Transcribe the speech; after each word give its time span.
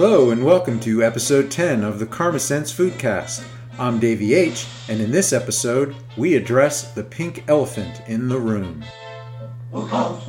Hello 0.00 0.30
and 0.30 0.44
welcome 0.44 0.78
to 0.78 1.02
episode 1.02 1.50
10 1.50 1.82
of 1.82 1.98
the 1.98 2.06
Karma 2.06 2.38
Sense 2.38 2.72
Foodcast. 2.72 3.44
I'm 3.80 3.98
Davey 3.98 4.32
H, 4.32 4.64
and 4.88 5.00
in 5.00 5.10
this 5.10 5.32
episode, 5.32 5.96
we 6.16 6.36
address 6.36 6.92
the 6.92 7.02
pink 7.02 7.42
elephant 7.48 8.02
in 8.06 8.28
the 8.28 8.38
room. 8.38 8.84
Look 9.72 9.92
out! 9.92 10.22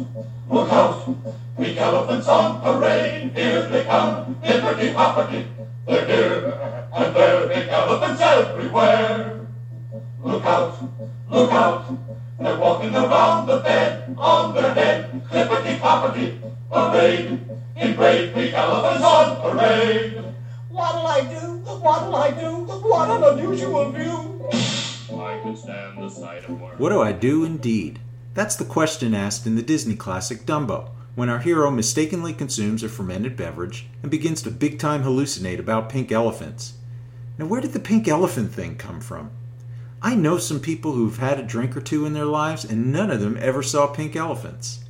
Look 0.50 0.74
out! 0.74 1.16
Pink 1.56 1.78
elephants 1.78 2.28
on 2.28 2.62
parade! 2.62 3.32
Here 3.36 3.70
they 3.70 3.84
come! 3.84 4.42
Hippity 4.42 4.90
hoppity! 4.90 5.46
They're 5.86 6.06
here! 6.08 6.90
And 6.92 7.16
there 7.16 7.44
are 7.44 7.48
pink 7.48 7.72
elephants 7.72 8.22
everywhere! 8.22 9.46
Look 10.24 10.46
out! 10.46 10.84
Look 11.30 11.52
out! 11.52 11.96
They're 12.40 12.58
walking 12.58 12.96
around 12.96 13.46
the 13.46 13.60
bed 13.60 14.16
on 14.18 14.56
their 14.56 14.74
head! 14.74 15.22
Hippity 15.30 15.76
hoppity! 15.76 16.42
Parade! 16.72 17.49
In 17.80 17.96
great 17.96 18.34
pink 18.34 18.54
elephants 18.54 19.06
on 19.06 19.58
parade! 19.58 20.22
What'll 20.70 21.08
I 21.08 21.22
do? 21.22 21.58
What'll 21.60 22.16
I 22.16 22.32
do? 22.32 22.56
What 22.66 23.10
an 23.10 23.40
unusual 23.40 23.90
view! 23.92 24.50
I 25.18 25.40
could 25.42 25.58
stand 25.58 25.98
the 25.98 26.10
sight 26.10 26.44
of 26.44 26.60
work. 26.60 26.78
What 26.78 26.90
do 26.90 27.02
I 27.02 27.14
do 27.14 27.46
indeed? 27.46 28.00
That's 28.34 28.58
the 28.58 28.66
question 28.66 29.14
asked 29.14 29.48
in 29.48 29.56
the 29.56 29.62
Disney 29.62 29.96
classic 29.96 30.46
Dumbo, 30.46 30.90
when 31.16 31.30
our 31.30 31.40
hero 31.40 31.72
mistakenly 31.72 32.34
consumes 32.34 32.84
a 32.84 32.90
fermented 32.90 33.38
beverage 33.38 33.88
and 34.02 34.12
begins 34.12 34.42
to 34.42 34.52
big 34.52 34.78
time 34.78 35.04
hallucinate 35.04 35.60
about 35.60 35.90
pink 35.90 36.12
elephants. 36.12 36.74
Now, 37.38 37.46
where 37.46 37.62
did 37.62 37.72
the 37.72 37.80
pink 37.80 38.10
elephant 38.10 38.54
thing 38.54 38.76
come 38.76 39.00
from? 39.00 39.32
I 40.02 40.16
know 40.16 40.38
some 40.38 40.60
people 40.60 40.94
who've 40.94 41.18
had 41.18 41.40
a 41.40 41.44
drink 41.44 41.78
or 41.78 41.82
two 41.82 42.06
in 42.06 42.12
their 42.12 42.26
lives, 42.26 42.66
and 42.66 42.92
none 42.92 43.10
of 43.10 43.22
them 43.22 43.38
ever 43.40 43.64
saw 43.64 43.88
pink 43.88 44.18
elephants. 44.18 44.84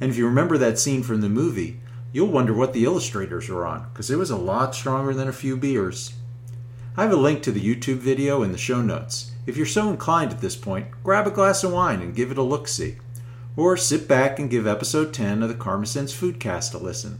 And 0.00 0.10
if 0.10 0.16
you 0.16 0.26
remember 0.26 0.56
that 0.58 0.78
scene 0.78 1.02
from 1.02 1.20
the 1.20 1.28
movie, 1.28 1.80
you'll 2.12 2.28
wonder 2.28 2.52
what 2.52 2.72
the 2.72 2.84
illustrators 2.84 3.48
were 3.48 3.66
on, 3.66 3.88
because 3.92 4.10
it 4.10 4.18
was 4.18 4.30
a 4.30 4.36
lot 4.36 4.74
stronger 4.74 5.14
than 5.14 5.28
a 5.28 5.32
few 5.32 5.56
beers. 5.56 6.14
I 6.96 7.02
have 7.04 7.12
a 7.12 7.16
link 7.16 7.42
to 7.42 7.52
the 7.52 7.60
YouTube 7.60 7.98
video 7.98 8.42
in 8.42 8.52
the 8.52 8.58
show 8.58 8.82
notes. 8.82 9.32
If 9.46 9.56
you're 9.56 9.66
so 9.66 9.88
inclined 9.88 10.30
at 10.30 10.40
this 10.40 10.56
point, 10.56 10.88
grab 11.02 11.26
a 11.26 11.30
glass 11.30 11.64
of 11.64 11.72
wine 11.72 12.02
and 12.02 12.14
give 12.14 12.30
it 12.30 12.38
a 12.38 12.42
look 12.42 12.68
see. 12.68 12.96
Or 13.56 13.76
sit 13.76 14.06
back 14.06 14.38
and 14.38 14.50
give 14.50 14.66
episode 14.66 15.12
10 15.14 15.42
of 15.42 15.48
the 15.48 15.54
Karma 15.54 15.86
Sense 15.86 16.14
Foodcast 16.14 16.74
a 16.74 16.78
listen. 16.78 17.18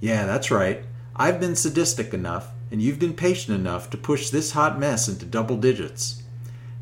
Yeah, 0.00 0.26
that's 0.26 0.50
right. 0.50 0.84
I've 1.16 1.40
been 1.40 1.56
sadistic 1.56 2.14
enough, 2.14 2.50
and 2.70 2.80
you've 2.80 2.98
been 2.98 3.14
patient 3.14 3.58
enough 3.58 3.90
to 3.90 3.96
push 3.96 4.30
this 4.30 4.52
hot 4.52 4.78
mess 4.78 5.08
into 5.08 5.24
double 5.24 5.56
digits. 5.56 6.22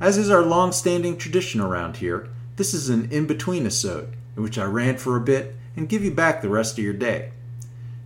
As 0.00 0.18
is 0.18 0.30
our 0.30 0.42
long 0.42 0.72
standing 0.72 1.16
tradition 1.16 1.60
around 1.60 1.98
here, 1.98 2.28
this 2.56 2.74
is 2.74 2.88
an 2.88 3.10
in 3.10 3.26
between 3.26 3.62
episode 3.62 4.12
in 4.36 4.42
which 4.42 4.58
I 4.58 4.64
rant 4.64 5.00
for 5.00 5.16
a 5.16 5.20
bit 5.20 5.56
and 5.76 5.88
give 5.88 6.04
you 6.04 6.10
back 6.10 6.42
the 6.42 6.48
rest 6.48 6.76
of 6.76 6.84
your 6.84 6.92
day. 6.92 7.32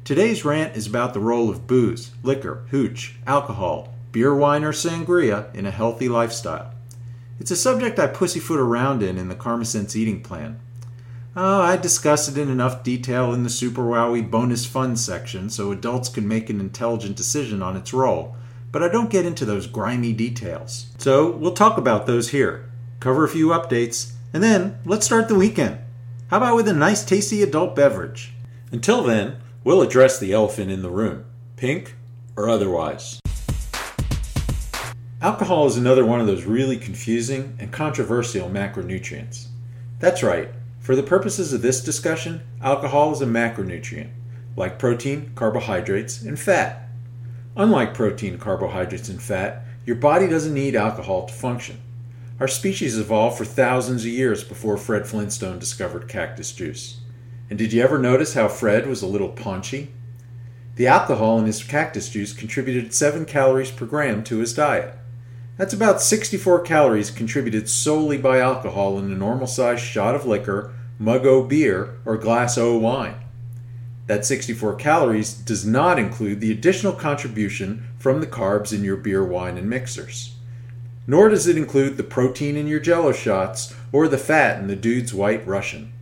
Today's 0.05 0.45
rant 0.45 0.77
is 0.77 0.87
about 0.87 1.15
the 1.15 1.21
role 1.21 1.51
of 1.51 1.67
booze, 1.67 2.11
liquor, 2.23 2.65
hooch, 2.71 3.17
alcohol, 3.27 3.95
beer, 4.13 4.35
wine, 4.35 4.65
or 4.65 4.73
sangria 4.73 5.55
in 5.55 5.67
a 5.67 5.71
healthy 5.71 6.09
lifestyle. 6.09 6.73
It's 7.39 7.51
a 7.51 7.57
subject 7.57 7.99
I 7.99 8.07
pussyfoot 8.07 8.59
around 8.59 9.03
in 9.03 9.19
in 9.19 9.29
the 9.29 9.35
Karma 9.35 9.65
Sense 9.65 9.95
eating 9.95 10.23
plan. 10.23 10.59
Oh, 11.37 11.61
I 11.61 11.77
discuss 11.77 12.29
it 12.29 12.37
in 12.37 12.51
enough 12.51 12.83
detail 12.83 13.33
in 13.33 13.45
the 13.45 13.51
Super 13.51 13.83
Wowie 13.83 14.29
bonus 14.29 14.67
fun 14.67 14.97
section 14.97 15.49
so 15.49 15.71
adults 15.71 16.09
can 16.09 16.27
make 16.27 16.51
an 16.51 16.61
intelligent 16.61 17.17
decision 17.17 17.63
on 17.63 17.77
its 17.77 17.93
role, 17.93 18.35
but 18.73 18.83
I 18.83 18.89
don't 18.89 19.11
get 19.11 19.27
into 19.27 19.45
those 19.45 19.69
grimy 19.69 20.13
details. 20.13 20.87
So 20.99 21.31
we'll 21.31 21.53
talk 21.53 21.79
about 21.79 22.07
those 22.07 22.31
here, 22.31 22.69
cover 22.99 23.23
a 23.23 23.29
few 23.29 23.49
updates, 23.49 24.13
and 24.33 24.43
then 24.43 24.81
let's 24.85 25.07
start 25.07 25.29
the 25.29 25.37
weekend. 25.37 25.79
How 26.29 26.39
about 26.39 26.57
with 26.57 26.67
a 26.69 26.73
nice 26.73 27.05
tasty 27.05 27.43
adult 27.43 27.77
beverage? 27.77 28.33
Until 28.73 29.03
then, 29.03 29.37
we'll 29.63 29.83
address 29.83 30.19
the 30.19 30.33
elephant 30.33 30.71
in 30.71 30.83
the 30.83 30.91
room, 30.91 31.25
pink 31.57 31.97
or 32.37 32.49
otherwise. 32.49 33.21
Alcohol 35.23 35.67
is 35.67 35.77
another 35.77 36.07
one 36.07 36.21
of 36.21 36.27
those 36.27 36.45
really 36.45 36.79
confusing 36.79 37.57
and 37.59 37.71
controversial 37.71 38.49
macronutrients. 38.49 39.49
That's 39.99 40.23
right, 40.23 40.49
for 40.81 40.97
the 40.97 41.03
purposes 41.03 41.53
of 41.53 41.61
this 41.61 41.85
discussion, 41.85 42.41
alcohol 42.63 43.13
is 43.13 43.21
a 43.21 43.27
macronutrient, 43.27 44.09
like 44.57 44.79
protein, 44.79 45.33
carbohydrates, 45.35 46.23
and 46.23 46.39
fat. 46.39 46.89
Unlike 47.55 47.93
protein, 47.93 48.39
carbohydrates, 48.39 49.11
and 49.11 49.21
fat, 49.21 49.65
your 49.85 49.97
body 49.97 50.27
doesn't 50.27 50.55
need 50.55 50.75
alcohol 50.75 51.27
to 51.27 51.35
function. 51.35 51.81
Our 52.39 52.49
species 52.49 52.97
evolved 52.99 53.37
for 53.37 53.45
thousands 53.45 54.05
of 54.05 54.11
years 54.11 54.43
before 54.43 54.79
Fred 54.79 55.07
Flintstone 55.07 55.59
discovered 55.59 56.09
cactus 56.09 56.53
juice. 56.53 57.00
And 57.51 57.59
did 57.59 57.73
you 57.73 57.83
ever 57.83 57.99
notice 57.99 58.35
how 58.35 58.47
Fred 58.47 58.87
was 58.87 59.03
a 59.03 59.09
little 59.09 59.29
paunchy? 59.29 59.93
The 60.77 60.87
alcohol 60.87 61.41
in 61.41 61.47
his 61.47 61.65
cactus 61.65 62.09
juice 62.09 62.33
contributed 62.33 62.95
7 62.95 63.25
calories 63.25 63.73
per 63.73 63.87
gram 63.87 64.23
to 64.25 64.39
his 64.39 64.55
diet. 64.55 64.95
That's 65.57 65.75
about 65.75 66.01
64 66.01 66.61
calories 66.61 67.11
contributed 67.11 67.69
solely 67.69 68.17
by 68.17 68.39
alcohol 68.39 68.99
in 68.99 69.11
a 69.11 69.17
normal 69.17 69.49
sized 69.49 69.83
shot 69.83 70.15
of 70.15 70.25
liquor, 70.25 70.73
mug 70.99 71.27
o 71.27 71.43
beer, 71.43 71.99
or 72.05 72.17
glass 72.17 72.57
o 72.57 72.79
wine. 72.79 73.17
That 74.07 74.25
64 74.25 74.77
calories 74.77 75.35
does 75.35 75.67
not 75.67 75.99
include 75.99 76.41
the 76.41 76.53
additional 76.53 76.93
contribution 76.93 77.89
from 77.99 78.21
the 78.21 78.27
carbs 78.27 78.73
in 78.73 78.85
your 78.85 78.97
beer, 78.97 79.25
wine, 79.25 79.59
and 79.59 79.69
mixers. 79.69 80.37
Nor 81.07 81.29
does 81.29 81.49
it 81.49 81.59
include 81.59 81.97
the 81.97 82.05
protein 82.05 82.57
in 82.57 82.69
your 82.69 82.81
jello 82.81 83.13
shots 83.13 83.75
or 83.93 84.07
the 84.07 84.19
fat 84.19 84.61
in 84.61 84.69
the 84.69 84.77
dude's 84.77 85.13
white 85.13 85.47
Russian. 85.47 85.93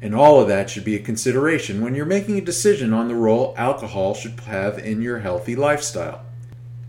And 0.00 0.14
all 0.14 0.40
of 0.40 0.48
that 0.48 0.70
should 0.70 0.84
be 0.84 0.94
a 0.94 1.00
consideration 1.00 1.80
when 1.80 1.94
you're 1.94 2.06
making 2.06 2.38
a 2.38 2.42
decision 2.42 2.92
on 2.92 3.08
the 3.08 3.14
role 3.14 3.54
alcohol 3.56 4.14
should 4.14 4.38
have 4.40 4.78
in 4.78 5.02
your 5.02 5.18
healthy 5.18 5.56
lifestyle. 5.56 6.24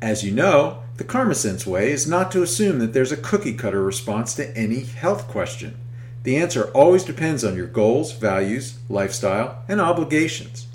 As 0.02 0.24
you 0.24 0.32
know, 0.32 0.84
the 0.98 1.04
Karma 1.04 1.34
Sense 1.36 1.66
way 1.66 1.92
is 1.92 2.08
not 2.08 2.32
to 2.32 2.44
assume 2.44 2.80
that 2.80 2.94
there's 2.94 3.12
a 3.12 3.18
cookie 3.18 3.54
cutter 3.54 3.84
response 3.84 4.36
to 4.36 4.56
any 4.56 4.82
health 4.82 5.28
question. 5.28 5.78
The 6.24 6.38
answer 6.38 6.70
always 6.72 7.04
depends 7.04 7.44
on 7.44 7.56
your 7.56 7.68
goals, 7.68 8.12
values, 8.12 8.78
lifestyle, 8.90 9.64
and 9.68 9.80
obligations. 9.80 10.68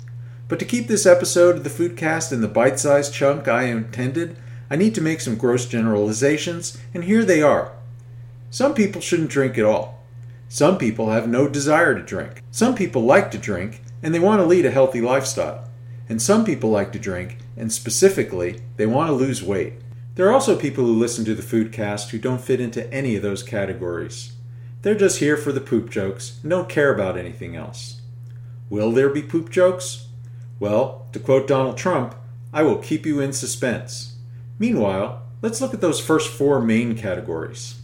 But 0.47 0.59
to 0.59 0.65
keep 0.65 0.87
this 0.87 1.05
episode 1.05 1.55
of 1.55 1.63
the 1.63 1.69
Foodcast 1.69 2.31
in 2.31 2.41
the 2.41 2.47
bite 2.47 2.79
sized 2.79 3.13
chunk 3.13 3.47
I 3.47 3.63
intended, 3.63 4.35
I 4.69 4.75
need 4.75 4.95
to 4.95 5.01
make 5.01 5.21
some 5.21 5.37
gross 5.37 5.65
generalizations, 5.65 6.77
and 6.93 7.03
here 7.03 7.23
they 7.23 7.41
are. 7.41 7.71
Some 8.49 8.73
people 8.73 9.01
shouldn't 9.01 9.29
drink 9.29 9.57
at 9.57 9.65
all. 9.65 9.94
Some 10.55 10.77
people 10.77 11.09
have 11.09 11.27
no 11.27 11.49
desire 11.49 11.93
to 11.95 12.01
drink. 12.01 12.41
Some 12.49 12.75
people 12.75 13.03
like 13.03 13.29
to 13.31 13.37
drink, 13.37 13.81
and 14.01 14.15
they 14.15 14.21
want 14.21 14.39
to 14.39 14.45
lead 14.45 14.65
a 14.65 14.71
healthy 14.71 15.01
lifestyle. 15.01 15.67
And 16.07 16.21
some 16.21 16.45
people 16.45 16.69
like 16.69 16.93
to 16.93 16.97
drink, 16.97 17.39
and 17.57 17.73
specifically, 17.73 18.61
they 18.77 18.85
want 18.85 19.09
to 19.09 19.13
lose 19.13 19.43
weight. 19.43 19.73
There 20.15 20.29
are 20.29 20.31
also 20.31 20.57
people 20.57 20.85
who 20.85 20.93
listen 20.93 21.25
to 21.25 21.35
the 21.35 21.41
Foodcast 21.41 22.11
who 22.11 22.19
don't 22.19 22.39
fit 22.39 22.61
into 22.61 22.89
any 22.93 23.17
of 23.17 23.21
those 23.21 23.43
categories. 23.43 24.31
They're 24.81 24.95
just 24.95 25.19
here 25.19 25.35
for 25.35 25.51
the 25.51 25.59
poop 25.59 25.89
jokes 25.89 26.39
and 26.41 26.49
don't 26.49 26.69
care 26.69 26.93
about 26.93 27.17
anything 27.17 27.57
else. 27.57 27.99
Will 28.69 28.93
there 28.93 29.09
be 29.09 29.23
poop 29.23 29.49
jokes? 29.49 30.07
Well, 30.57 31.05
to 31.11 31.19
quote 31.19 31.49
Donald 31.49 31.75
Trump, 31.75 32.15
I 32.53 32.63
will 32.63 32.77
keep 32.77 33.05
you 33.05 33.19
in 33.19 33.33
suspense. 33.33 34.15
Meanwhile, 34.57 35.21
let's 35.41 35.59
look 35.59 35.73
at 35.73 35.81
those 35.81 35.99
first 35.99 36.29
four 36.29 36.61
main 36.61 36.95
categories. 36.95 37.75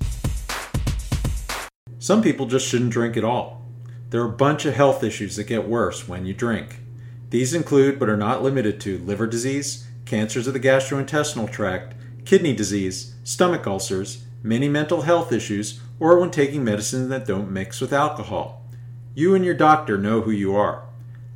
Some 2.02 2.24
people 2.24 2.48
just 2.48 2.68
shouldn't 2.68 2.90
drink 2.90 3.16
at 3.16 3.24
all. 3.24 3.62
There 4.10 4.24
are 4.24 4.30
a 4.30 4.36
bunch 4.36 4.66
of 4.66 4.74
health 4.74 5.04
issues 5.04 5.36
that 5.36 5.44
get 5.44 5.68
worse 5.68 6.08
when 6.08 6.26
you 6.26 6.34
drink. 6.34 6.80
These 7.30 7.54
include, 7.54 8.00
but 8.00 8.10
are 8.10 8.18
not 8.18 8.42
limited 8.42 8.82
to, 8.82 8.98
liver 8.98 9.28
disease, 9.28 9.86
cancers 10.06 10.48
of 10.48 10.54
the 10.54 10.60
gastrointestinal 10.60 11.52
tract, 11.52 11.94
kidney 12.26 12.56
disease, 12.56 13.14
stomach 13.24 13.68
ulcers, 13.68 14.26
many 14.42 14.68
mental 14.68 15.04
health 15.04 15.32
issues, 15.32 15.80
or 16.00 16.20
when 16.20 16.32
taking 16.32 16.64
medicines 16.64 17.10
that 17.10 17.28
don't 17.28 17.52
mix 17.52 17.80
with 17.80 17.94
alcohol. 17.94 18.66
You 19.14 19.36
and 19.36 19.46
your 19.46 19.54
doctor 19.54 19.96
know 19.96 20.22
who 20.22 20.32
you 20.32 20.56
are. 20.56 20.86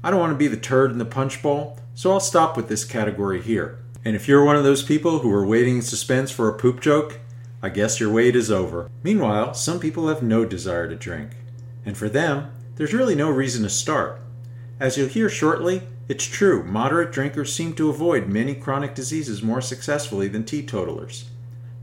I 0.04 0.10
don't 0.10 0.20
want 0.20 0.34
to 0.34 0.36
be 0.36 0.48
the 0.48 0.58
turd 0.58 0.90
in 0.90 0.98
the 0.98 1.06
punch 1.06 1.44
bowl, 1.44 1.78
so 1.94 2.12
I'll 2.12 2.20
stop 2.20 2.58
with 2.58 2.70
this 2.70 2.86
category 2.86 3.40
here. 3.40 3.78
And 4.04 4.16
if 4.16 4.28
you're 4.28 4.44
one 4.44 4.56
of 4.56 4.64
those 4.64 4.82
people 4.82 5.20
who 5.20 5.32
are 5.32 5.46
waiting 5.46 5.76
in 5.76 5.82
suspense 5.84 6.32
for 6.32 6.50
a 6.50 6.58
poop 6.58 6.82
joke, 6.82 7.20
I 7.66 7.70
guess 7.70 8.00
your 8.00 8.12
wait 8.12 8.36
is 8.36 8.52
over. 8.52 8.92
Meanwhile, 9.02 9.56
some 9.56 9.80
people 9.80 10.08
have 10.08 10.22
no 10.22 10.46
desire 10.46 10.88
to 10.88 10.96
drink. 10.96 11.32
And 11.84 11.98
for 11.98 12.08
them, 12.08 12.52
there's 12.76 12.94
really 12.94 13.16
no 13.16 13.32
reason 13.32 13.64
to 13.64 13.72
start. 13.72 14.22
As 14.80 14.98
you'll 14.98 15.08
hear 15.08 15.30
shortly, 15.30 15.82
it's 16.08 16.26
true, 16.26 16.62
moderate 16.64 17.12
drinkers 17.12 17.52
seem 17.52 17.74
to 17.74 17.90
avoid 17.90 18.28
many 18.28 18.54
chronic 18.54 18.94
diseases 18.94 19.42
more 19.42 19.62
successfully 19.62 20.28
than 20.28 20.44
teetotalers. 20.44 21.32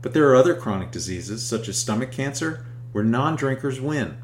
But 0.01 0.13
there 0.13 0.29
are 0.29 0.37
other 0.37 0.55
chronic 0.55 0.89
diseases, 0.89 1.45
such 1.45 1.67
as 1.67 1.77
stomach 1.77 2.13
cancer, 2.13 2.65
where 2.93 3.03
non 3.03 3.35
drinkers 3.35 3.81
win. 3.81 4.19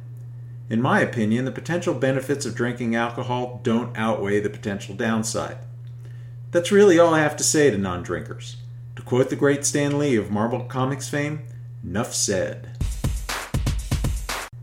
In 0.69 0.81
my 0.81 1.01
opinion, 1.01 1.43
the 1.43 1.51
potential 1.51 1.93
benefits 1.93 2.45
of 2.45 2.55
drinking 2.55 2.95
alcohol 2.95 3.59
don't 3.63 3.97
outweigh 3.97 4.39
the 4.39 4.49
potential 4.49 4.95
downside. 4.95 5.57
That's 6.51 6.71
really 6.71 6.97
all 6.97 7.13
I 7.13 7.19
have 7.19 7.35
to 7.35 7.43
say 7.43 7.69
to 7.69 7.77
non 7.77 8.01
drinkers. 8.01 8.55
To 8.99 9.05
quote 9.05 9.29
the 9.29 9.37
great 9.37 9.65
Stan 9.65 9.97
Lee 9.97 10.17
of 10.17 10.29
Marvel 10.29 10.65
Comics 10.65 11.07
fame, 11.07 11.43
Nuff 11.81 12.13
said. 12.13 12.71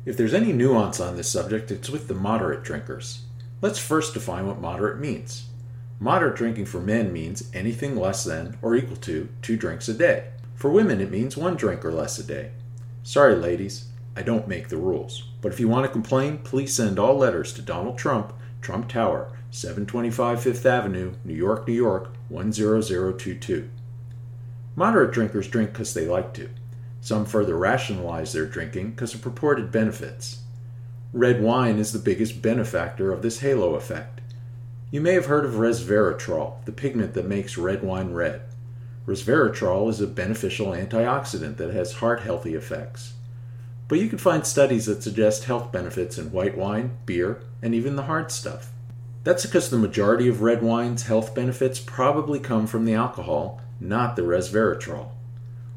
If 0.05 0.19
there's 0.19 0.35
any 0.35 0.53
nuance 0.53 1.01
on 1.01 1.17
this 1.17 1.33
subject, 1.33 1.71
it's 1.71 1.89
with 1.89 2.07
the 2.07 2.13
moderate 2.13 2.63
drinkers. 2.63 3.23
Let's 3.63 3.79
first 3.79 4.13
define 4.13 4.47
what 4.47 4.61
moderate 4.61 5.01
means. 5.01 5.47
Moderate 5.99 6.37
drinking 6.37 6.67
for 6.67 6.83
men 6.83 7.15
means 7.15 7.49
anything 7.55 7.97
less 7.97 8.25
than 8.25 8.59
or 8.61 8.77
equal 8.77 8.99
to 8.99 9.31
two 9.41 9.57
drinks 9.57 9.89
a 9.89 9.95
day. 9.95 10.29
For 10.55 10.71
women, 10.71 11.01
it 11.01 11.11
means 11.11 11.39
one 11.39 11.57
drink 11.57 11.83
or 11.83 11.91
less 11.91 12.19
a 12.19 12.23
day. 12.23 12.51
Sorry, 13.03 13.37
ladies, 13.37 13.87
I 14.15 14.21
don't 14.21 14.47
make 14.47 14.69
the 14.69 14.77
rules. 14.77 15.31
But 15.41 15.55
if 15.55 15.61
you 15.61 15.67
want 15.67 15.87
to 15.87 15.93
complain, 15.93 16.41
please 16.45 16.75
send 16.75 16.99
all 16.99 17.17
letters 17.17 17.55
to 17.55 17.63
Donald 17.63 17.97
Trump, 17.97 18.35
Trump 18.61 18.91
Tower, 18.91 19.33
725 19.51 20.43
Fifth 20.43 20.67
Avenue, 20.67 21.15
New 21.25 21.35
York, 21.35 21.67
New 21.67 21.73
York, 21.73 22.13
10022. 22.29 23.71
Moderate 24.77 25.13
drinkers 25.13 25.49
drink 25.49 25.73
because 25.73 25.95
they 25.95 26.07
like 26.07 26.35
to. 26.35 26.51
Some 27.01 27.25
further 27.25 27.57
rationalize 27.57 28.33
their 28.33 28.45
drinking 28.45 28.91
because 28.91 29.15
of 29.15 29.23
purported 29.23 29.73
benefits. 29.73 30.41
Red 31.15 31.43
wine 31.43 31.79
is 31.79 31.93
the 31.93 31.99
biggest 31.99 32.43
benefactor 32.43 33.11
of 33.11 33.23
this 33.23 33.41
halo 33.41 33.75
effect. 33.75 34.21
You 34.91 35.01
may 35.01 35.15
have 35.15 35.27
heard 35.27 35.47
of 35.47 35.55
resveratrol, 35.55 36.63
the 36.67 36.73
pigment 36.73 37.15
that 37.15 37.27
makes 37.27 37.57
red 37.57 37.83
wine 37.83 38.13
red. 38.13 38.43
Resveratrol 39.07 39.89
is 39.89 40.01
a 40.01 40.07
beneficial 40.07 40.69
antioxidant 40.69 41.57
that 41.57 41.73
has 41.73 41.95
heart 41.95 42.21
healthy 42.21 42.55
effects. 42.55 43.15
But 43.89 43.99
you 43.99 44.09
can 44.09 44.19
find 44.19 44.47
studies 44.47 44.87
that 44.87 45.03
suggest 45.03 45.45
health 45.45 45.73
benefits 45.73 46.19
in 46.19 46.33
white 46.33 46.57
wine, 46.57 46.99
beer, 47.07 47.41
and 47.63 47.75
even 47.75 47.97
the 47.97 48.03
hard 48.03 48.31
stuff. 48.31 48.73
That's 49.25 49.47
because 49.47 49.71
the 49.71 49.79
majority 49.79 50.29
of 50.29 50.43
red 50.43 50.63
wine's 50.63 51.05
health 51.05 51.35
benefits 51.35 51.79
probably 51.79 52.41
come 52.41 52.67
from 52.67 52.85
the 52.85 52.95
alcohol, 52.95 53.61
not 53.81 54.17
the 54.17 54.23
resveratrol. 54.23 55.11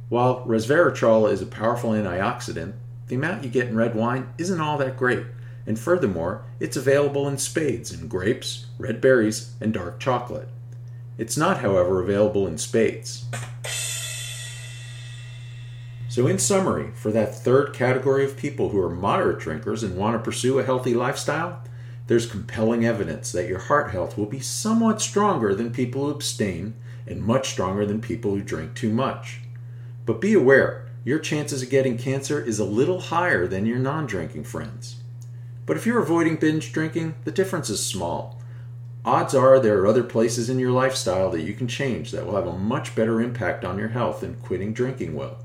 While 0.09 0.45
resveratrol 0.45 1.31
is 1.31 1.41
a 1.41 1.45
powerful 1.45 1.91
antioxidant, 1.91 2.73
the 3.07 3.15
amount 3.15 3.43
you 3.43 3.49
get 3.49 3.67
in 3.67 3.75
red 3.75 3.95
wine 3.95 4.29
isn't 4.37 4.61
all 4.61 4.77
that 4.77 4.97
great, 4.97 5.25
and 5.65 5.77
furthermore, 5.77 6.43
it's 6.59 6.77
available 6.77 7.27
in 7.27 7.37
spades 7.37 7.93
in 7.93 8.07
grapes, 8.07 8.65
red 8.77 9.01
berries, 9.01 9.53
and 9.61 9.73
dark 9.73 9.99
chocolate. 9.99 10.47
It's 11.17 11.37
not, 11.37 11.59
however, 11.59 12.01
available 12.01 12.47
in 12.47 12.57
spades. 12.57 13.25
So, 16.07 16.25
in 16.25 16.39
summary, 16.39 16.91
for 16.95 17.11
that 17.11 17.35
third 17.35 17.73
category 17.73 18.25
of 18.25 18.35
people 18.35 18.69
who 18.69 18.81
are 18.81 18.89
moderate 18.89 19.39
drinkers 19.39 19.83
and 19.83 19.95
want 19.95 20.15
to 20.15 20.23
pursue 20.23 20.57
a 20.57 20.63
healthy 20.63 20.95
lifestyle, 20.95 21.61
there's 22.07 22.25
compelling 22.25 22.83
evidence 22.83 23.31
that 23.31 23.47
your 23.47 23.59
heart 23.59 23.91
health 23.91 24.17
will 24.17 24.25
be 24.25 24.39
somewhat 24.39 25.01
stronger 25.01 25.53
than 25.53 25.71
people 25.71 26.05
who 26.05 26.11
abstain 26.11 26.73
and 27.09 27.21
much 27.21 27.49
stronger 27.49 27.85
than 27.85 28.01
people 28.01 28.31
who 28.31 28.41
drink 28.41 28.73
too 28.73 28.91
much. 28.91 29.41
But 30.05 30.21
be 30.21 30.33
aware, 30.33 30.89
your 31.03 31.19
chances 31.19 31.63
of 31.63 31.69
getting 31.69 31.97
cancer 31.97 32.43
is 32.43 32.59
a 32.59 32.65
little 32.65 32.99
higher 32.99 33.47
than 33.47 33.65
your 33.65 33.79
non 33.79 34.05
drinking 34.05 34.43
friends. 34.43 34.97
But 35.65 35.77
if 35.77 35.85
you're 35.85 36.01
avoiding 36.01 36.37
binge 36.37 36.71
drinking, 36.71 37.15
the 37.25 37.31
difference 37.31 37.69
is 37.69 37.85
small. 37.85 38.41
Odds 39.05 39.33
are 39.33 39.59
there 39.59 39.79
are 39.79 39.87
other 39.87 40.03
places 40.03 40.49
in 40.49 40.59
your 40.59 40.71
lifestyle 40.71 41.29
that 41.31 41.41
you 41.41 41.53
can 41.53 41.67
change 41.67 42.11
that 42.11 42.25
will 42.25 42.35
have 42.35 42.47
a 42.47 42.57
much 42.57 42.95
better 42.95 43.21
impact 43.21 43.63
on 43.63 43.77
your 43.77 43.89
health 43.89 44.21
than 44.21 44.35
quitting 44.35 44.73
drinking 44.73 45.15
will. 45.15 45.37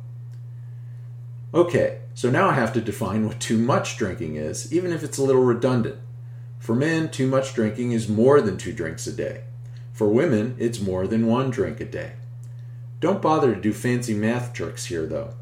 Okay, 1.52 2.00
so 2.14 2.30
now 2.30 2.48
I 2.48 2.54
have 2.54 2.72
to 2.72 2.80
define 2.80 3.26
what 3.26 3.38
too 3.38 3.58
much 3.58 3.96
drinking 3.96 4.36
is, 4.36 4.72
even 4.72 4.92
if 4.92 5.04
it's 5.04 5.18
a 5.18 5.22
little 5.22 5.44
redundant. 5.44 6.00
For 6.58 6.74
men, 6.74 7.10
too 7.10 7.28
much 7.28 7.54
drinking 7.54 7.92
is 7.92 8.08
more 8.08 8.40
than 8.40 8.56
two 8.56 8.72
drinks 8.72 9.06
a 9.06 9.12
day. 9.12 9.44
For 9.94 10.08
women, 10.08 10.56
it's 10.58 10.80
more 10.80 11.06
than 11.06 11.28
one 11.28 11.50
drink 11.50 11.80
a 11.80 11.84
day. 11.84 12.14
Don't 12.98 13.22
bother 13.22 13.54
to 13.54 13.60
do 13.60 13.72
fancy 13.72 14.12
math 14.12 14.52
tricks 14.52 14.86
here, 14.86 15.06
though. 15.06 15.34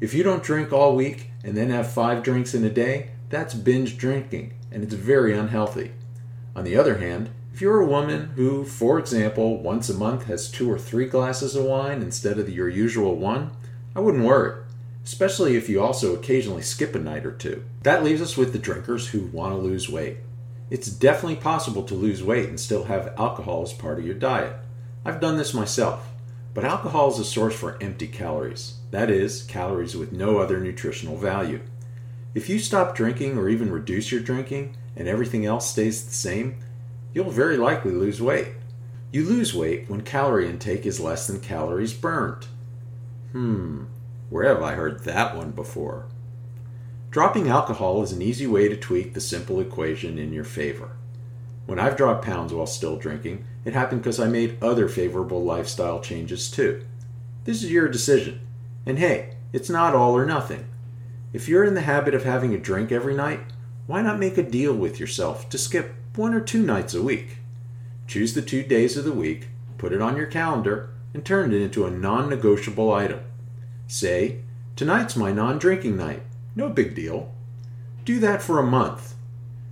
If 0.00 0.14
you 0.14 0.22
don't 0.22 0.42
drink 0.42 0.72
all 0.72 0.96
week 0.96 1.30
and 1.44 1.54
then 1.54 1.68
have 1.68 1.92
five 1.92 2.22
drinks 2.22 2.54
in 2.54 2.64
a 2.64 2.70
day, 2.70 3.10
that's 3.28 3.52
binge 3.52 3.98
drinking, 3.98 4.54
and 4.72 4.82
it's 4.82 4.94
very 4.94 5.36
unhealthy. 5.36 5.92
On 6.56 6.64
the 6.64 6.74
other 6.74 6.96
hand, 6.96 7.28
if 7.52 7.60
you're 7.60 7.82
a 7.82 7.86
woman 7.86 8.30
who, 8.36 8.64
for 8.64 8.98
example, 8.98 9.60
once 9.60 9.90
a 9.90 9.94
month 9.94 10.24
has 10.24 10.50
two 10.50 10.72
or 10.72 10.78
three 10.78 11.06
glasses 11.06 11.54
of 11.54 11.66
wine 11.66 12.00
instead 12.00 12.38
of 12.38 12.48
your 12.48 12.70
usual 12.70 13.16
one, 13.16 13.50
I 13.94 14.00
wouldn't 14.00 14.24
worry, 14.24 14.62
especially 15.04 15.56
if 15.56 15.68
you 15.68 15.82
also 15.82 16.14
occasionally 16.14 16.62
skip 16.62 16.94
a 16.94 16.98
night 16.98 17.26
or 17.26 17.32
two. 17.32 17.62
That 17.82 18.04
leaves 18.04 18.22
us 18.22 18.38
with 18.38 18.54
the 18.54 18.58
drinkers 18.58 19.08
who 19.08 19.26
want 19.26 19.54
to 19.54 19.60
lose 19.60 19.90
weight. 19.90 20.16
It's 20.70 20.88
definitely 20.88 21.36
possible 21.36 21.82
to 21.84 21.94
lose 21.94 22.22
weight 22.22 22.48
and 22.48 22.60
still 22.60 22.84
have 22.84 23.14
alcohol 23.18 23.62
as 23.62 23.72
part 23.72 23.98
of 23.98 24.04
your 24.04 24.14
diet. 24.14 24.56
I've 25.04 25.20
done 25.20 25.38
this 25.38 25.54
myself, 25.54 26.10
but 26.52 26.64
alcohol 26.64 27.10
is 27.10 27.18
a 27.18 27.24
source 27.24 27.54
for 27.54 27.82
empty 27.82 28.06
calories. 28.06 28.74
That 28.90 29.10
is, 29.10 29.42
calories 29.44 29.96
with 29.96 30.12
no 30.12 30.38
other 30.38 30.60
nutritional 30.60 31.16
value. 31.16 31.60
If 32.34 32.48
you 32.48 32.58
stop 32.58 32.94
drinking 32.94 33.38
or 33.38 33.48
even 33.48 33.72
reduce 33.72 34.12
your 34.12 34.20
drinking 34.20 34.76
and 34.94 35.08
everything 35.08 35.46
else 35.46 35.70
stays 35.70 36.04
the 36.04 36.12
same, 36.12 36.58
you'll 37.14 37.30
very 37.30 37.56
likely 37.56 37.92
lose 37.92 38.20
weight. 38.20 38.48
You 39.10 39.24
lose 39.24 39.54
weight 39.54 39.88
when 39.88 40.02
calorie 40.02 40.50
intake 40.50 40.84
is 40.84 41.00
less 41.00 41.26
than 41.26 41.40
calories 41.40 41.94
burned. 41.94 42.46
Hmm, 43.32 43.84
where 44.28 44.48
have 44.48 44.62
I 44.62 44.74
heard 44.74 45.04
that 45.04 45.34
one 45.34 45.52
before? 45.52 46.06
Dropping 47.10 47.48
alcohol 47.48 48.02
is 48.02 48.12
an 48.12 48.20
easy 48.20 48.46
way 48.46 48.68
to 48.68 48.76
tweak 48.76 49.14
the 49.14 49.20
simple 49.20 49.60
equation 49.60 50.18
in 50.18 50.30
your 50.30 50.44
favor. 50.44 50.90
When 51.64 51.78
I've 51.78 51.96
dropped 51.96 52.24
pounds 52.24 52.52
while 52.52 52.66
still 52.66 52.96
drinking, 52.98 53.46
it 53.64 53.72
happened 53.72 54.02
because 54.02 54.20
I 54.20 54.28
made 54.28 54.62
other 54.62 54.88
favorable 54.88 55.42
lifestyle 55.42 56.00
changes 56.00 56.50
too. 56.50 56.84
This 57.44 57.62
is 57.62 57.72
your 57.72 57.88
decision. 57.88 58.40
And 58.84 58.98
hey, 58.98 59.36
it's 59.54 59.70
not 59.70 59.94
all 59.94 60.14
or 60.14 60.26
nothing. 60.26 60.66
If 61.32 61.48
you're 61.48 61.64
in 61.64 61.74
the 61.74 61.80
habit 61.80 62.14
of 62.14 62.24
having 62.24 62.52
a 62.52 62.58
drink 62.58 62.92
every 62.92 63.14
night, 63.14 63.40
why 63.86 64.02
not 64.02 64.18
make 64.18 64.36
a 64.36 64.42
deal 64.42 64.74
with 64.74 65.00
yourself 65.00 65.48
to 65.48 65.56
skip 65.56 65.94
one 66.14 66.34
or 66.34 66.40
two 66.40 66.62
nights 66.62 66.92
a 66.92 67.02
week? 67.02 67.38
Choose 68.06 68.34
the 68.34 68.42
two 68.42 68.62
days 68.62 68.98
of 68.98 69.04
the 69.04 69.12
week, 69.12 69.48
put 69.78 69.92
it 69.94 70.02
on 70.02 70.16
your 70.16 70.26
calendar, 70.26 70.90
and 71.14 71.24
turn 71.24 71.54
it 71.54 71.62
into 71.62 71.86
a 71.86 71.90
non 71.90 72.28
negotiable 72.28 72.92
item. 72.92 73.20
Say, 73.86 74.40
Tonight's 74.76 75.16
my 75.16 75.32
non 75.32 75.58
drinking 75.58 75.96
night. 75.96 76.22
No 76.58 76.68
big 76.68 76.96
deal. 76.96 77.32
Do 78.04 78.18
that 78.18 78.42
for 78.42 78.58
a 78.58 78.66
month. 78.66 79.14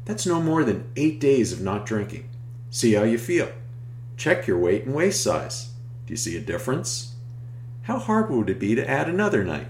That's 0.04 0.24
no 0.24 0.40
more 0.40 0.62
than 0.62 0.88
eight 0.94 1.18
days 1.18 1.52
of 1.52 1.60
not 1.60 1.84
drinking. 1.84 2.28
See 2.70 2.92
how 2.92 3.02
you 3.02 3.18
feel. 3.18 3.50
Check 4.16 4.46
your 4.46 4.56
weight 4.56 4.84
and 4.84 4.94
waist 4.94 5.20
size. 5.20 5.70
Do 6.06 6.12
you 6.12 6.16
see 6.16 6.36
a 6.36 6.40
difference? 6.40 7.16
How 7.82 7.98
hard 7.98 8.30
would 8.30 8.48
it 8.48 8.60
be 8.60 8.76
to 8.76 8.88
add 8.88 9.08
another 9.08 9.42
night? 9.42 9.66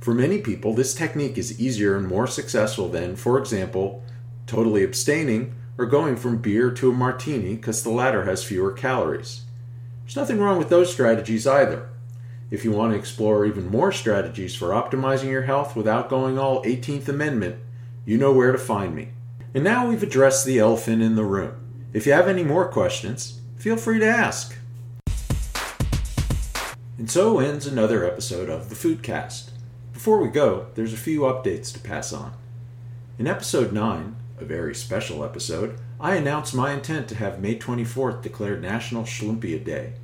For 0.00 0.14
many 0.14 0.38
people, 0.38 0.72
this 0.72 0.94
technique 0.94 1.36
is 1.36 1.60
easier 1.60 1.98
and 1.98 2.08
more 2.08 2.26
successful 2.26 2.88
than, 2.88 3.14
for 3.14 3.38
example, 3.38 4.02
totally 4.46 4.82
abstaining 4.82 5.54
or 5.76 5.84
going 5.84 6.16
from 6.16 6.38
beer 6.38 6.70
to 6.70 6.90
a 6.90 6.94
martini 6.94 7.56
because 7.56 7.82
the 7.82 7.90
latter 7.90 8.24
has 8.24 8.42
fewer 8.42 8.72
calories. 8.72 9.42
There's 10.04 10.16
nothing 10.16 10.40
wrong 10.40 10.56
with 10.56 10.70
those 10.70 10.90
strategies 10.90 11.46
either. 11.46 11.90
If 12.54 12.64
you 12.64 12.70
want 12.70 12.92
to 12.92 12.98
explore 12.98 13.44
even 13.44 13.68
more 13.68 13.90
strategies 13.90 14.54
for 14.54 14.68
optimizing 14.68 15.28
your 15.28 15.42
health 15.42 15.74
without 15.74 16.08
going 16.08 16.38
all 16.38 16.62
18th 16.62 17.08
Amendment, 17.08 17.56
you 18.04 18.16
know 18.16 18.30
where 18.32 18.52
to 18.52 18.58
find 18.58 18.94
me. 18.94 19.08
And 19.52 19.64
now 19.64 19.88
we've 19.88 20.04
addressed 20.04 20.46
the 20.46 20.60
elephant 20.60 21.02
in 21.02 21.16
the 21.16 21.24
room. 21.24 21.56
If 21.92 22.06
you 22.06 22.12
have 22.12 22.28
any 22.28 22.44
more 22.44 22.68
questions, 22.68 23.40
feel 23.56 23.76
free 23.76 23.98
to 23.98 24.06
ask. 24.06 24.56
And 26.96 27.10
so 27.10 27.40
ends 27.40 27.66
another 27.66 28.06
episode 28.06 28.48
of 28.48 28.68
the 28.68 28.76
Foodcast. 28.76 29.50
Before 29.92 30.18
we 30.18 30.28
go, 30.28 30.66
there's 30.76 30.92
a 30.92 30.96
few 30.96 31.22
updates 31.22 31.72
to 31.72 31.80
pass 31.80 32.12
on. 32.12 32.34
In 33.18 33.26
episode 33.26 33.72
9, 33.72 34.14
a 34.38 34.44
very 34.44 34.76
special 34.76 35.24
episode, 35.24 35.76
I 35.98 36.14
announced 36.14 36.54
my 36.54 36.70
intent 36.70 37.08
to 37.08 37.16
have 37.16 37.42
May 37.42 37.58
24th 37.58 38.22
declared 38.22 38.62
National 38.62 39.02
Schlumpia 39.02 39.64
Day. 39.64 39.94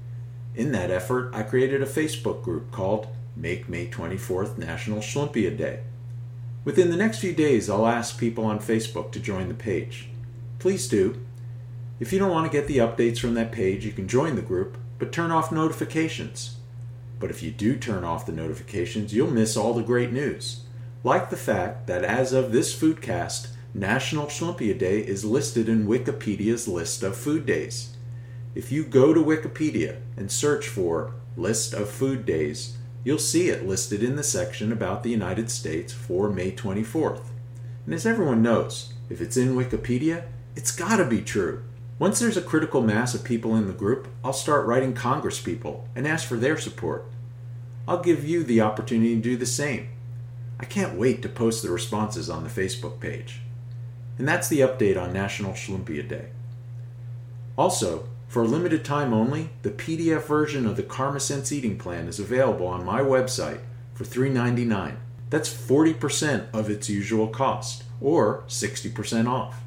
In 0.54 0.73
that 0.73 0.90
effort, 0.90 1.30
I 1.35 1.42
created 1.42 1.83
a 1.83 1.87
Facebook 1.87 2.42
group 2.42 2.71
called 2.73 3.07
Make 3.37 3.69
May 3.69 3.88
24th 3.88 4.59
National 4.59 4.99
Schlumpia 4.99 5.57
Day. 5.57 5.80
Within 6.64 6.90
the 6.90 6.97
next 6.97 7.21
few 7.21 7.33
days, 7.33 7.71
I'll 7.71 7.87
ask 7.87 8.19
people 8.19 8.45
on 8.45 8.59
Facebook 8.59 9.12
to 9.12 9.21
join 9.21 9.49
the 9.49 9.54
page. 9.54 10.09
Please 10.59 10.88
do. 10.88 11.25
If 12.00 12.12
you 12.12 12.19
don't 12.19 12.33
want 12.33 12.50
to 12.50 12.57
get 12.57 12.66
the 12.66 12.78
updates 12.78 13.19
from 13.19 13.35
that 13.35 13.52
page, 13.52 13.85
you 13.85 13.92
can 13.92 14.09
join 14.09 14.35
the 14.35 14.42
group, 14.42 14.76
but 14.99 15.12
turn 15.12 15.30
off 15.30 15.52
notifications. 15.52 16.57
But 17.19 17.30
if 17.30 17.42
you 17.42 17.50
do 17.50 17.76
turn 17.76 18.04
off 18.04 18.26
the 18.26 18.33
notifications, 18.33 19.14
you'll 19.14 19.30
miss 19.30 19.57
all 19.57 19.75
the 19.75 19.83
great 19.83 20.12
news. 20.12 20.64
Like 21.04 21.30
the 21.30 21.37
fact 21.37 21.87
that 21.87 22.04
as 22.04 22.33
of 22.33 22.52
this 22.52 22.78
foodcast, 22.78 23.49
National 23.73 24.26
Schlumpia 24.26 24.76
Day 24.76 25.00
is 25.00 25.25
listed 25.25 25.69
in 25.69 25.87
Wikipedia's 25.87 26.66
list 26.66 27.02
of 27.02 27.16
food 27.16 27.47
days. 27.47 27.97
If 28.52 28.73
you 28.73 28.83
go 28.83 29.14
to 29.14 29.23
Wikipedia 29.23 30.00
and 30.16 30.30
search 30.30 30.66
for 30.66 31.14
List 31.37 31.73
of 31.73 31.88
Food 31.88 32.26
Days, 32.26 32.76
you'll 33.04 33.19
see 33.19 33.49
it 33.49 33.66
listed 33.66 34.02
in 34.02 34.16
the 34.16 34.25
section 34.25 34.73
about 34.73 35.04
the 35.04 35.11
United 35.11 35.52
States 35.52 35.92
for 35.92 36.28
May 36.28 36.50
24th. 36.50 37.26
And 37.87 37.95
as 37.95 38.04
everyone 38.04 38.42
knows, 38.42 38.95
if 39.09 39.21
it's 39.21 39.37
in 39.37 39.54
Wikipedia, 39.54 40.25
it's 40.57 40.75
gotta 40.75 41.04
be 41.04 41.21
true. 41.23 41.62
Once 42.00 42.19
there's 42.19 42.37
a 42.37 42.42
critical 42.42 42.83
mass 42.83 43.14
of 43.14 43.23
people 43.23 43.54
in 43.54 43.69
the 43.69 43.73
group, 43.73 44.09
I'll 44.25 44.33
start 44.33 44.66
writing 44.66 44.95
congresspeople 44.95 45.85
and 45.95 46.04
ask 46.04 46.26
for 46.26 46.37
their 46.37 46.59
support. 46.59 47.04
I'll 47.87 48.02
give 48.02 48.25
you 48.25 48.42
the 48.42 48.62
opportunity 48.62 49.14
to 49.14 49.21
do 49.21 49.37
the 49.37 49.47
same. 49.47 49.90
I 50.59 50.64
can't 50.64 50.99
wait 50.99 51.23
to 51.23 51.28
post 51.28 51.62
the 51.62 51.71
responses 51.71 52.28
on 52.28 52.42
the 52.42 52.50
Facebook 52.50 52.99
page. 52.99 53.42
And 54.19 54.26
that's 54.26 54.49
the 54.49 54.61
update 54.61 55.00
on 55.00 55.12
National 55.12 55.52
Schlumpia 55.52 56.07
Day. 56.07 56.30
Also, 57.57 58.09
For 58.31 58.45
a 58.45 58.47
limited 58.47 58.85
time 58.85 59.13
only, 59.13 59.51
the 59.63 59.73
PDF 59.73 60.23
version 60.23 60.65
of 60.65 60.77
the 60.77 60.85
Karma 60.85 61.19
Sense 61.19 61.51
Eating 61.51 61.77
Plan 61.77 62.07
is 62.07 62.21
available 62.21 62.69
on 62.69 62.85
my 62.85 63.01
website 63.01 63.59
for 63.93 64.05
$3.99. 64.05 64.95
That's 65.31 65.53
40% 65.53 66.47
of 66.53 66.71
its 66.71 66.89
usual 66.89 67.27
cost, 67.27 67.83
or 68.01 68.45
60% 68.47 69.29
off. 69.29 69.63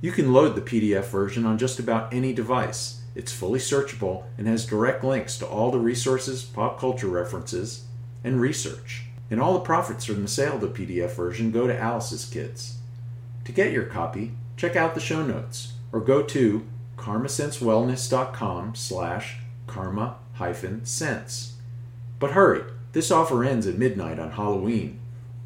You 0.00 0.10
can 0.10 0.32
load 0.32 0.54
the 0.54 0.62
PDF 0.62 1.04
version 1.10 1.44
on 1.44 1.58
just 1.58 1.78
about 1.78 2.14
any 2.14 2.32
device. 2.32 3.02
It's 3.14 3.30
fully 3.30 3.58
searchable 3.58 4.24
and 4.38 4.46
has 4.46 4.64
direct 4.64 5.04
links 5.04 5.36
to 5.36 5.46
all 5.46 5.70
the 5.70 5.78
resources, 5.78 6.44
pop 6.44 6.80
culture 6.80 7.08
references, 7.08 7.84
and 8.24 8.40
research. 8.40 9.04
And 9.30 9.38
all 9.38 9.52
the 9.52 9.60
profits 9.60 10.06
from 10.06 10.22
the 10.22 10.28
sale 10.28 10.54
of 10.54 10.60
the 10.62 10.68
PDF 10.68 11.10
version 11.10 11.50
go 11.50 11.66
to 11.66 11.78
Alice's 11.78 12.24
Kids. 12.24 12.78
To 13.44 13.52
get 13.52 13.72
your 13.72 13.84
copy, 13.84 14.32
check 14.56 14.76
out 14.76 14.94
the 14.94 15.00
show 15.00 15.22
notes 15.22 15.74
or 15.92 16.00
go 16.00 16.22
to 16.22 16.64
karmasensewellness.com 16.96 18.74
slash 18.74 19.38
karma 19.66 20.16
hyphen 20.34 20.84
sense. 20.84 21.54
But 22.18 22.32
hurry, 22.32 22.62
this 22.92 23.10
offer 23.10 23.44
ends 23.44 23.66
at 23.66 23.78
midnight 23.78 24.18
on 24.18 24.32
Halloween. 24.32 24.98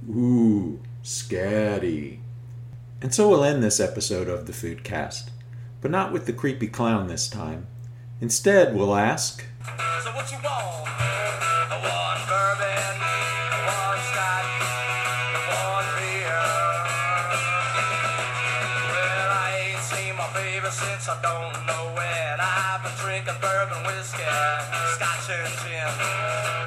Ooh, 0.08 0.80
scatty. 1.02 2.18
And 3.02 3.14
so 3.14 3.28
we'll 3.28 3.44
end 3.44 3.62
this 3.62 3.80
episode 3.80 4.28
of 4.28 4.46
the 4.46 4.52
Foodcast, 4.52 5.30
but 5.80 5.90
not 5.90 6.12
with 6.12 6.26
the 6.26 6.32
creepy 6.32 6.68
clown 6.68 7.08
this 7.08 7.28
time. 7.28 7.66
Instead, 8.20 8.74
we'll 8.74 8.94
ask, 8.94 9.44
So 10.04 10.99
I 21.10 21.18
don't 21.26 21.66
know 21.66 21.90
when. 21.98 22.38
I've 22.38 22.86
been 22.86 22.94
drinking 23.02 23.34
bourbon 23.42 23.82
whiskey, 23.82 24.22
scotch 24.94 25.26
and 25.26 25.50
gin. 25.58 25.90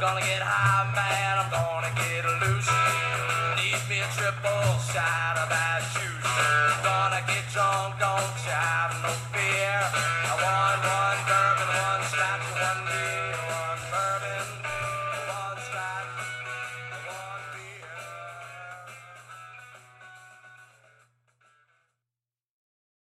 Gonna 0.03 0.19
get 0.19 0.43
high, 0.43 0.83
man, 0.91 1.39
I'm 1.39 1.47
gonna 1.47 1.88
get 1.95 2.27
loose. 2.43 2.67
Need 3.55 3.79
me 3.88 4.03
a 4.03 4.09
triple 4.19 4.67
shot 4.91 5.39
of 5.39 5.47
that 5.47 5.79